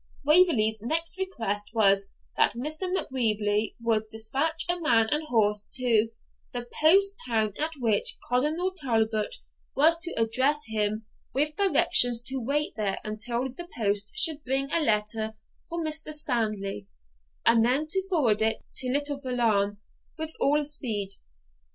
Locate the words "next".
0.81-1.15